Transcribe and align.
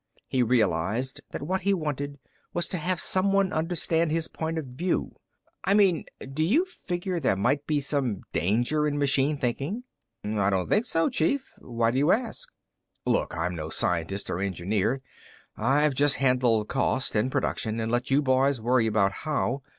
He 0.27 0.41
realized 0.41 1.21
that 1.29 1.43
what 1.43 1.61
he 1.61 1.75
wanted 1.75 2.17
was 2.55 2.67
to 2.69 2.79
have 2.79 2.99
someone 2.99 3.53
understand 3.53 4.09
his 4.09 4.27
point 4.27 4.57
of 4.57 4.65
view. 4.65 5.11
"I 5.63 5.75
mean 5.75 6.05
do 6.33 6.43
you 6.43 6.65
figure 6.65 7.19
there 7.19 7.35
might 7.35 7.67
be 7.67 7.79
some 7.81 8.23
danger 8.33 8.87
in 8.87 8.97
machine 8.97 9.37
thinking?" 9.37 9.83
"I 10.23 10.49
don't 10.49 10.67
think 10.67 10.85
so, 10.85 11.09
Chief. 11.11 11.51
Why 11.59 11.91
do 11.91 11.99
you 11.99 12.09
ask?" 12.11 12.49
"Look, 13.05 13.35
I'm 13.35 13.53
no 13.53 13.69
scientist 13.69 14.31
or 14.31 14.39
engineer. 14.39 15.03
I've 15.55 15.93
just 15.93 16.15
handled 16.15 16.67
cost 16.67 17.15
and 17.15 17.31
production 17.31 17.79
and 17.79 17.91
let 17.91 18.09
you 18.09 18.23
boys 18.23 18.59
worry 18.59 18.87
about 18.87 19.11
how. 19.11 19.61